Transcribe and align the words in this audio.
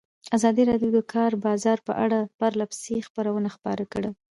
ازادي 0.37 0.63
راډیو 0.71 0.89
د 0.93 0.95
د 0.97 0.99
کار 1.13 1.31
بازار 1.45 1.77
په 1.87 1.93
اړه 2.05 2.19
پرله 2.39 2.65
پسې 2.71 3.05
خبرونه 3.07 3.49
خپاره 3.55 3.83
کړي. 3.93 4.11